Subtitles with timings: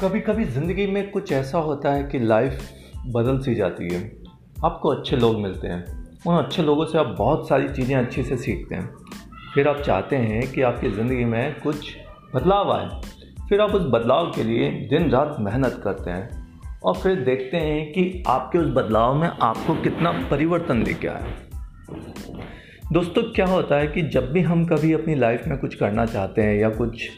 [0.00, 2.58] कभी कभी ज़िंदगी में कुछ ऐसा होता है कि लाइफ
[3.06, 4.00] बदल सी जाती है।
[4.64, 5.84] आपको अच्छे लोग मिलते हैं।
[6.26, 8.90] उन अच्छे लोगों से आप बहुत सारी चीज़ें अच्छे से सीखते हैं।
[9.54, 11.96] फिर आप चाहते हैं कि आपकी ज़िंदगी में कुछ
[12.34, 13.00] बदलाव आए।
[13.48, 16.46] फिर आप उस बदलाव के लिए दिन रात मेहनत करते हैं
[16.84, 21.45] और फिर देखते हैं कि आपके उस बदलाव में आपको कितना परिवर्तन लेके आया।
[22.92, 26.42] दोस्तों, क्या होता है कि जब भी हम कभी अपनी लाइफ में कुछ करना चाहते
[26.42, 27.08] हैं या कुछ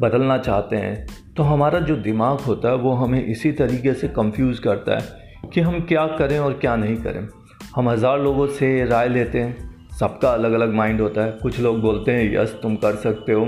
[0.00, 4.58] बदलना चाहते हैं तो हमारा जो दिमाग होता है, वो हमें इसी तरीके से कंफ्यूज
[4.58, 7.28] करता है कि हम क्या करें और क्या नहीं करें।
[7.76, 11.80] हम हज़ार लोगों से राय लेते हैं, सबका अलग अलग माइंड होता है। कुछ लोग
[11.80, 13.46] बोलते हैं, यस, तुम कर सकते हो।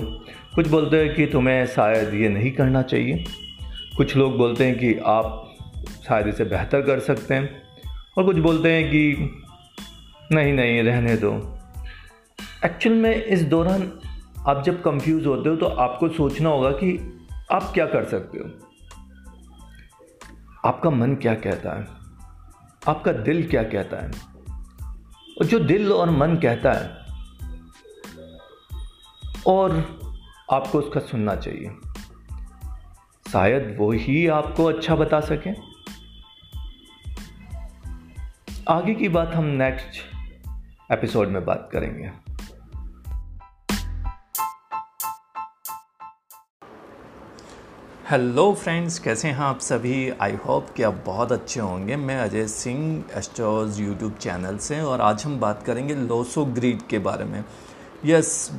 [0.54, 3.24] कुछ बोलते हैं कि, तुम्हें शायद ये नहीं करना चाहिए।
[3.96, 5.56] कुछ लोग बोलते हैं कि, आप
[6.08, 7.50] शायद इसे बेहतर कर सकते हैं।
[8.18, 9.30] और कुछ बोलते हैं कि,
[10.32, 11.57] नहीं नहीं, रहने दो।
[12.64, 13.92] एक्चुअल में इस दौरान
[14.46, 17.18] आप जब कंफ्यूज होते हो तो आपको सोचना होगा कि
[17.52, 18.44] आप क्या कर सकते हो।
[20.68, 21.86] आपका मन क्या कहता है?
[22.88, 24.10] आपका दिल क्या कहता है?
[25.40, 26.98] और जो दिल और मन कहता है,
[29.46, 29.70] और
[30.52, 31.70] आपको उसका सुनना चाहिए।
[33.32, 35.50] शायद वो ही आपको अच्छा बता सके।
[38.68, 40.02] आगे की बात हम नेक्स्ट
[40.92, 42.27] एपिसोड में बात करेंगे।
[48.10, 50.12] हेलो फ्रेंड्स कैसे हैं आप सभी?
[50.20, 55.00] आई होप कि आप बहुत अच्छे होंगे। मैं Ajay Singh astros YouTube channel से, और
[55.00, 57.44] आज हम बात करेंगे लोसो ग्रीड के बारे में।
[58.06, 58.52] यस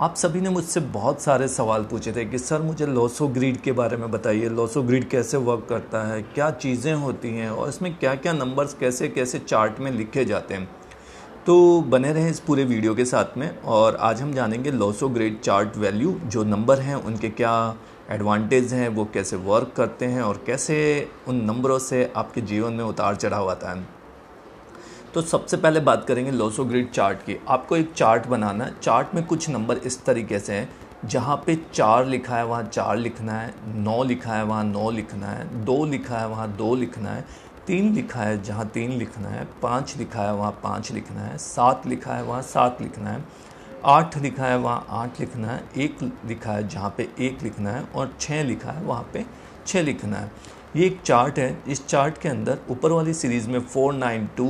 [0.00, 3.72] आप सभी ने मुझसे बहुत सारे सवाल पूछे थे कि, सर, मुझे लोसो ग्रीड के
[3.72, 6.22] बारे में बताइए। लोसो ग्रीड कैसे वर्क करता है?
[6.22, 7.50] क्या चीज़ें होती हैं?
[7.50, 10.68] और इसमें क्या क्या नंबर्स कैसे कैसे चार्ट में लिखे जाते हैं?
[11.46, 15.40] तो बने रहें इस पूरे वीडियो के साथ में, और आज हम जानेंगे Lo Shu grid
[15.40, 17.74] chart value जो नंबर हैं, उनके क्या
[18.12, 20.76] एडवांटेज हैं, वो कैसे वर्क करते हैं और कैसे
[21.28, 23.86] उन नंबरों से आपके जीवन में उतार चढ़ाव आता है।
[25.14, 29.14] तो सबसे पहले बात करेंगे लोसो ग्रिड चार्ट की। आपको एक चार्ट बनाना है। चार्ट
[29.14, 30.68] में कुछ नंबर इस तरीके से हैं,
[31.04, 35.26] जहाँ पे चार लिखा है, वहाँ चार लिखना है, नौ लिखा है, वहाँ नौ लिखना
[35.26, 37.24] है, दो लिखा है, वहाँ दो लिखना है,
[37.66, 41.86] तीन लिखा है, जहाँ तीन लिखना है, पाँच लिखा है, वहाँ पाँच लिखना है, सात
[41.86, 43.24] लिखा है, वहाँ सात लिखना है।
[43.84, 47.82] आठ लिखा है, वहाँ आठ लिखना है, एक लिखा है, जहाँ पे एक लिखना है
[47.84, 49.24] और छः लिखा है, वहाँ पे
[49.66, 50.30] छः लिखना है।
[50.76, 54.46] ये एक चार्ट है, इस चार्ट के अंदर ऊपर वाली सीरीज़ में फोर, नाइन, टू,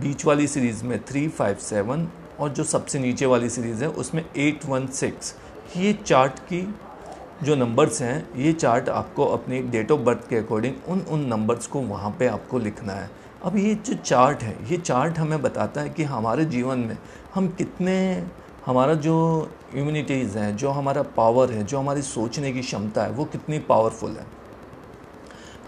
[0.00, 2.08] बीच वाली सीरीज़ में थ्री, फाइव, सेवन
[2.40, 5.34] और जो सबसे नीचे वाली सीरीज़ है, उसमें एट, वन, सिक्स।
[5.76, 6.62] ये चार्ट की
[7.42, 11.66] जो नंबर्स हैं, ये चार्ट आपको अपनी डेट ऑफ़ बर्थ के अकॉर्डिंग उन उन नंबर्स
[11.66, 13.10] को वहाँ पे आपको लिखना है।
[13.42, 16.96] अब ये जो चार्ट है, ये चार्ट हमें बताता है कि हमारे जीवन में
[17.34, 18.24] हम कितने,
[18.66, 23.24] हमारा जो इम्यूनिटीज़ हैं, जो हमारा पावर है, जो हमारी सोचने की क्षमता है, वो
[23.24, 24.26] कितनी पावरफुल है।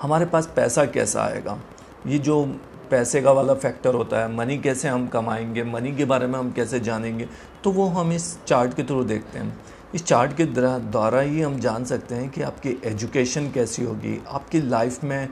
[0.03, 1.59] हमारे पास पैसा कैसा आएगा?
[2.07, 2.45] ये जो
[2.91, 6.51] पैसे का वाला फैक्टर होता है मनी कैसे हम कमाएँगे मनी के बारे में हम
[6.53, 7.29] कैसे जानेंगे
[7.65, 9.59] तो वो हम इस चार्ट के थ्रू देखते हैं।
[9.95, 14.61] इस चार्ट के द्वारा ही हम जान सकते हैं कि आपकी एजुकेशन कैसी होगी, आपकी
[14.61, 15.29] लाइफ में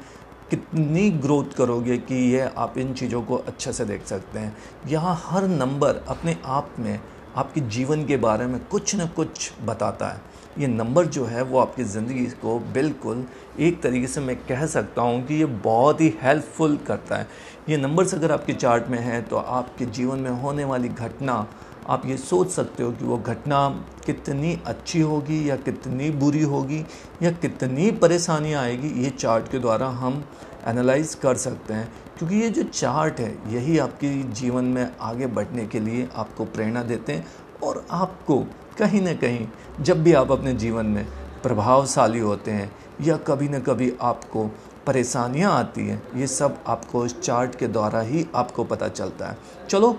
[0.50, 4.56] कितनी ग्रोथ करोगे कि ये आप इन चीज़ों को अच्छे से देख सकते हैं?
[4.88, 6.98] यहाँ हर नंबर अपने आप में
[7.36, 10.20] आपके जीवन के बारे में कुछ न कुछ बताता है।
[10.58, 13.24] ये नंबर जो है वो आपकी ज़िंदगी को बिल्कुल
[13.58, 17.28] एक तरीके से मैं कह सकता हूँ कि ये बहुत ही हेल्पफुल करता है।
[17.68, 21.46] ये नंबर्स अगर आपके चार्ट में हैं तो आपके जीवन में होने वाली घटना
[21.88, 23.68] आप ये सोच सकते हो कि वो घटना
[24.06, 26.84] कितनी अच्छी होगी या कितनी बुरी होगी
[27.22, 30.24] या कितनी परेशानियाँ आएगी, ये चार्ट के द्वारा हम
[30.66, 35.66] एनालाइज कर सकते हैं। क्योंकि ये जो चार्ट है, यही आपके जीवन में आगे बढ़ने
[35.66, 37.26] के लिए आपको प्रेरणा देते हैं
[37.62, 38.38] और आपको
[38.78, 39.48] कहीं ना कहीं,
[39.80, 41.06] जब भी आप अपने जीवन में
[41.42, 44.44] प्रभावशाली होते हैं या कभी ना कभी आपको
[44.86, 49.38] परेशानियाँ आती हैं, ये सब आपको इस चार्ट के द्वारा ही आपको पता चलता है।
[49.68, 49.96] चलो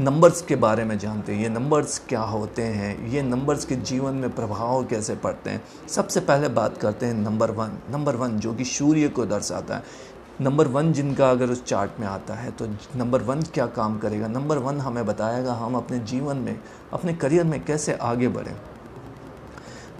[0.00, 4.14] नंबर्स के बारे में जानते हैं, ये नंबर्स क्या होते हैं, ये नंबर्स के जीवन
[4.14, 8.54] में प्रभाव कैसे पड़ते हैं। सबसे पहले बात करते हैं नंबर वन नंबर वन जो
[8.54, 9.82] कि सूर्य को दर्शाता है।
[10.40, 12.66] नंबर वन जिनका अगर उस चार्ट में आता है तो
[12.96, 14.28] नंबर वन क्या काम करेगा?
[14.28, 16.58] नंबर वन हमें बताएगा हम अपने जीवन में,
[16.92, 18.54] अपने करियर में कैसे आगे बढ़ें।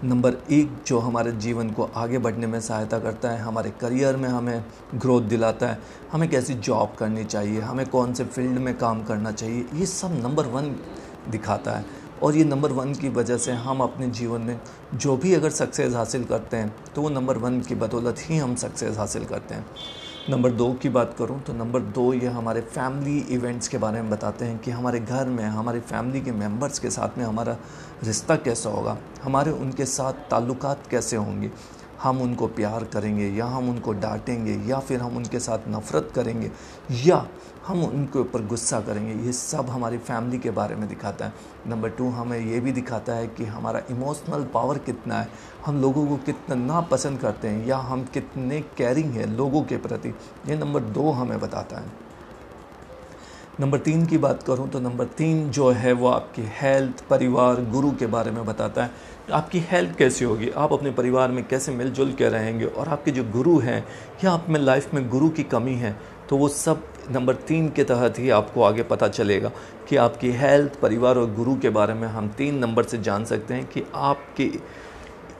[0.04, 4.28] नंबर एक जो हमारे जीवन को आगे बढ़ने में सहायता करता है, हमारे करियर में
[4.28, 4.64] हमें
[4.94, 5.78] ग्रोथ दिलाता है,
[6.12, 10.18] हमें कैसी जॉब करनी चाहिए, हमें कौन से फ़ील्ड में काम करना चाहिए, ये सब
[10.22, 10.74] नंबर वन
[11.28, 11.84] दिखाता है।
[12.22, 14.60] और ये नंबर वन की वजह से हम अपने जीवन में
[14.94, 18.54] जो भी अगर सक्सेस हासिल करते हैं तो वो नंबर वन की बदौलत ही हम
[18.54, 19.66] सक्सेस हासिल करते हैं।
[20.28, 24.10] नंबर दो की बात करूँ तो नंबर दो ये हमारे फैमिली इवेंट्स के बारे में
[24.10, 27.56] बताते हैं कि हमारे घर में, हमारे फैमिली के मेंबर्स के साथ में हमारा
[28.04, 31.50] रिश्ता कैसा होगा, हमारे उनके साथ ताल्लुकात कैसे होंगे।
[32.02, 36.50] हम उनको प्यार करेंगे, या हम उनको डांटेंगे, या फिर हम उनके साथ नफ़रत करेंगे,
[37.04, 37.26] या
[37.66, 41.32] हम उनके ऊपर गुस्सा करेंगे, ये सब हमारी फैमिली के बारे में दिखाता है।
[41.66, 45.28] नंबर टू, हमें ये भी दिखाता है कि हमारा इमोशनल पावर कितना है।
[45.66, 50.14] हम लोगों को कितना पसंद करते हैं, या हम कितने केयरिंग हैं लोगों के प्रति,
[50.48, 52.09] ये नंबर दो हमें बताता है।
[53.60, 57.90] नंबर तीन की बात करूँ तो नंबर तीन जो है वो आपकी हेल्थ, परिवार, गुरु
[57.90, 58.90] के बारे में बताता है।
[59.32, 60.50] आपकी हेल्थ कैसी होगी?
[60.50, 62.64] आप अपने परिवार में कैसे मिलजुल के रहेंगे?
[62.64, 63.84] और आपके जो गुरु हैं
[64.24, 65.96] या आप में लाइफ में गुरु की कमी है?
[66.28, 69.50] तो वो सब नंबर तीन के तहत ही आपको आगे पता चलेगा
[69.88, 73.54] कि आपकी हेल्थ, परिवार और गुरु के बारे में हम तीन नंबर से जान सकते
[73.54, 74.50] हैं कि आपके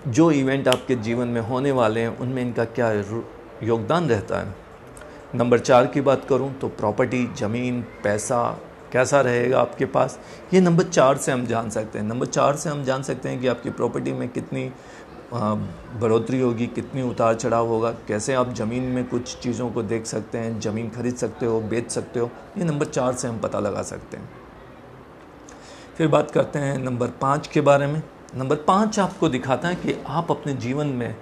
[0.08, 2.92] जो इवेंट आपके जीवन में होने वाले हैं, उनमें इनका क्या
[3.62, 4.69] योगदान रहता है।
[5.34, 8.42] नंबर चार की बात करूँ तो प्रॉपर्टी, ज़मीन, पैसा,
[8.92, 10.18] कैसा रहेगा आपके पास?
[10.54, 13.40] ये नंबर चार से हम जान सकते हैं। नंबर चार से हम जान सकते हैं
[13.40, 14.70] कि आपकी प्रॉपर्टी में कितनी
[15.34, 20.38] बढ़ोतरी होगी, कितनी उतार चढ़ाव होगा, कैसे आप ज़मीन में कुछ चीज़ों को देख सकते
[20.38, 23.82] हैं, ज़मीन खरीद सकते हो, बेच सकते हो, ये नंबर चार से हम पता लगा
[23.82, 24.28] सकते हैं।
[25.96, 28.02] फिर बात करते हैं नंबर पाँच के बारे में।
[28.36, 31.14] नंबर पाँच आपको दिखाता है कि आप अपने जीवन में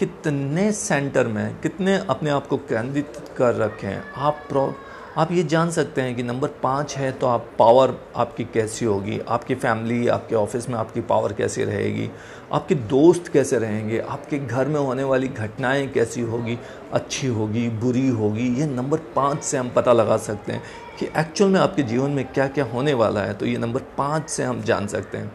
[0.00, 4.74] कितने सेंटर में, कितने अपने आप को केंद्रित कर रखे हैं। आप प्रो,
[5.16, 9.18] आप ये जान सकते हैं कि नंबर पाँच है तो आप, पावर आपकी कैसी होगी,
[9.28, 12.10] आपकी फैमिली, आपके ऑफ़िस में आपकी पावर कैसी रहेगी,
[12.52, 16.58] आपके दोस्त कैसे रहेंगे, आपके घर में होने वाली घटनाएँ कैसी होगी,
[16.92, 20.62] अच्छी होगी, बुरी होगी, ये नंबर पाँच से हम पता लगा सकते हैं
[20.98, 24.30] कि एक्चुअल में आपके जीवन में क्या क्या होने वाला है तो ये नंबर पाँच
[24.30, 25.32] से हम जान सकते हैं।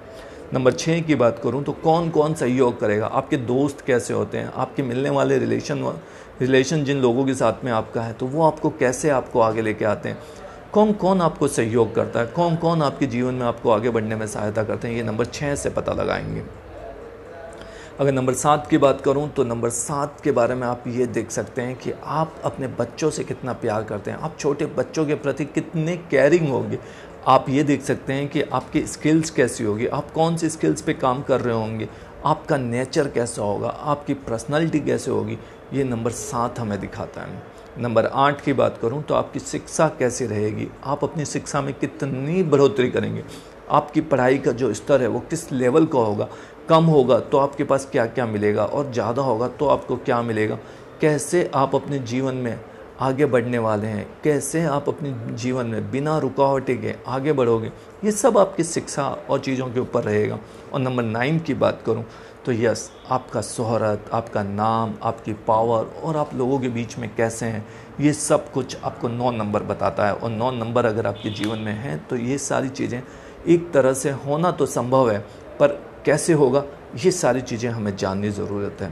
[0.54, 3.06] नंबर छः की बात करूँ तो कौन कौन सहयोग करेगा?
[3.06, 4.52] आपके दोस्त कैसे होते हैं?
[4.54, 5.84] आपके मिलने वाले रिलेशन
[6.42, 9.86] रिलेशन जिन लोगों के साथ में आपका है तो वो आपको कैसे आपको आगे लेके
[9.86, 10.18] आते हैं?
[10.74, 12.26] कौन कौन आपको सहयोग करता है?
[12.28, 14.96] कौन कौन आपके जीवन में आपको आगे बढ़ने में सहायता करते हैं?
[14.96, 16.44] ये नंबर छः से पता लगाएँगे।
[18.00, 21.32] अगर नंबर सात की बात करूँ तो नंबर सात के बारे में आप ये देख
[21.32, 25.16] सकते हैं कि आप अपने बच्चों से कितना प्यार करते हैं। आप छोटे बच्चों के
[25.16, 26.80] प्रति कितने केयरिंग होंगे।
[27.28, 30.94] आप ये देख सकते हैं कि आपकी स्किल्स कैसी होगी, आप कौन सी स्किल्स पे
[30.94, 31.88] काम कर रहे होंगे,
[32.26, 35.38] आपका नेचर कैसा होगा, आपकी पर्सनालिटी कैसे होगी,
[35.74, 37.44] ये नंबर सात हमें दिखाता है।
[37.80, 42.44] नंबर आठ की बात करूँ तो आपकी शिक्षा कैसी रहेगी, आप अपनी शिक्षा में कितनी
[42.44, 43.24] बढ़ोतरी करेंगे,
[43.72, 46.28] आपकी पढ़ाई का जो स्तर है वो किस लेवल का होगा,
[46.70, 50.58] कम होगा तो आपके पास क्या क्या मिलेगा और ज़्यादा होगा तो आपको क्या मिलेगा,
[51.02, 52.60] कैसे आप अपने जीवन में
[53.02, 57.72] आगे बढ़ने वाले हैं। कैसे आप अपने जीवन में बिना रुकावटे के आगे बढ़ोगे?
[58.04, 60.40] ये सब आपकी शिक्षा और चीज़ों के ऊपर रहेगा।
[60.74, 62.06] और नंबर नाइन की बात करूँ
[62.46, 67.46] तो यस, आपका शोहरत, आपका नाम, आपकी पावर और आप लोगों के बीच में कैसे
[67.46, 67.66] हैं,
[68.02, 71.74] ये सब कुछ आपको नौ नंबर बताता है। और नौ नंबर अगर आपके जीवन में
[71.74, 73.02] हैं तो ये सारी चीज़ें
[73.48, 75.20] एक तरह से होना तो संभव है,
[75.60, 75.68] पर
[76.06, 76.64] कैसे होगा,
[76.96, 78.92] ये सारी चीज़ें हमें जाननी ज़रूरत है।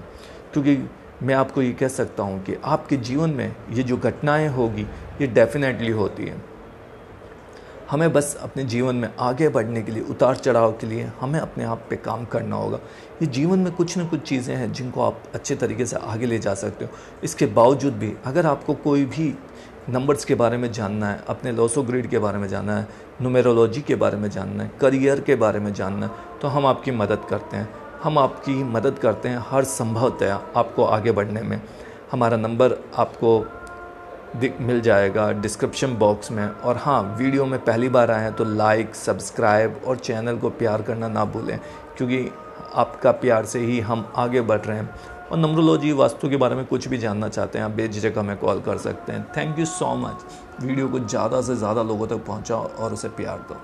[0.54, 0.76] क्योंकि
[1.24, 4.82] मैं आपको ये कह सकता हूँ कि आपके जीवन में ये जो घटनाएँ होगी,
[5.22, 6.42] ये डेफिनेटली होती है।
[7.90, 11.64] हमें बस अपने जीवन में आगे बढ़ने के लिए, उतार चढ़ाव के लिए हमें अपने
[11.64, 12.80] आप पे काम करना होगा।
[13.22, 16.40] ये जीवन में कुछ न कुछ चीज़ें हैं जिनको आप अच्छे तरीके से आगे ले
[16.40, 16.92] जा सकते हो।
[17.24, 19.34] इसके बावजूद भी अगर आपको कोई भी
[19.90, 22.88] नंबर्स के बारे में जानना है, अपने लॉसो ग्रिड के बारे में जानना है
[23.22, 26.92] नुमेरोलॉजी के बारे में जानना है करियर के बारे में जानना है तो हम आपकी
[26.94, 27.70] मदद करते हैं।
[28.04, 31.62] हम आपकी मदद करते हैं हर संभवतया आपको आगे बढ़ने में।
[32.12, 33.40] हमारा नंबर आपको
[34.62, 38.96] मिल जाएगा डिस्क्रिप्शन बॉक्स में। और हाँ वीडियो में पहली बार आए हैं तो लाइक,
[38.96, 41.60] सब्सक्राइब और चैनल को प्यार करना ना भूलें,
[41.98, 42.30] क्योंकि
[42.76, 44.90] आपका प्यार से ही हम आगे बढ़ रहे हैं।
[45.32, 48.62] और नम्रोलॉजी वास्तु के बारे में कुछ भी जानना चाहते हैं, आप बेझिझक हमें कॉल
[48.62, 50.26] कर सकते हैं। Thank you so much
[50.62, 53.62] video को ज़्यादा से ज़्यादा लोगों तक पहुँचाओ और उसे प्यार दो।